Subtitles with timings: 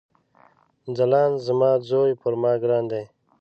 [0.97, 3.03] ځلاند زما ځوي پر ما ګران دی